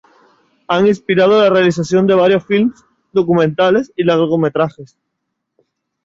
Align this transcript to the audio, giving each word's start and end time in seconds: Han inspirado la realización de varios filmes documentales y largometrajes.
Han 0.67 0.87
inspirado 0.87 1.39
la 1.39 1.51
realización 1.51 2.07
de 2.07 2.15
varios 2.15 2.43
filmes 2.43 2.83
documentales 3.13 3.93
y 3.95 4.03
largometrajes. 4.03 4.97